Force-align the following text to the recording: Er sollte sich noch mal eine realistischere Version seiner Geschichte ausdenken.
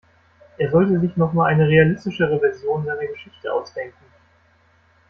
Er 0.57 0.71
sollte 0.71 0.99
sich 0.99 1.15
noch 1.15 1.31
mal 1.33 1.45
eine 1.45 1.67
realistischere 1.67 2.39
Version 2.39 2.83
seiner 2.87 3.05
Geschichte 3.05 3.53
ausdenken. 3.53 4.03